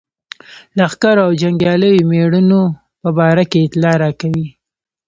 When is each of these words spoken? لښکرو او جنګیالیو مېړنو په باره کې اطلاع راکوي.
لښکرو 0.77 1.21
او 1.27 1.31
جنګیالیو 1.41 2.07
مېړنو 2.09 2.63
په 3.01 3.09
باره 3.17 3.43
کې 3.51 3.65
اطلاع 3.65 3.95
راکوي. 4.03 4.47